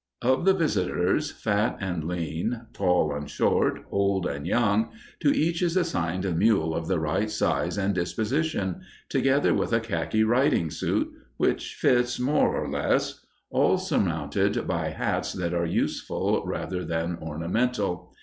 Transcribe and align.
Of 0.23 0.45
the 0.45 0.55
visitors, 0.55 1.29
fat 1.29 1.77
and 1.79 2.03
lean, 2.05 2.61
tall 2.73 3.13
and 3.13 3.29
short, 3.29 3.85
old 3.91 4.25
and 4.25 4.47
young, 4.47 4.89
to 5.19 5.29
each 5.29 5.61
is 5.61 5.77
assigned 5.77 6.25
a 6.25 6.31
mule 6.33 6.73
of 6.73 6.87
the 6.87 6.99
right 6.99 7.29
size 7.29 7.77
and 7.77 7.93
disposition, 7.93 8.81
together 9.09 9.53
with 9.53 9.71
a 9.73 9.79
khaki 9.79 10.23
riding 10.23 10.71
suit, 10.71 11.13
which 11.37 11.75
fits 11.75 12.19
more 12.19 12.59
or 12.59 12.67
less, 12.67 13.23
all 13.51 13.77
surmounted 13.77 14.65
by 14.67 14.89
hats 14.89 15.33
that 15.33 15.53
are 15.53 15.67
useful 15.67 16.41
rather 16.47 16.83
than 16.83 17.19
ornamental. 17.21 18.11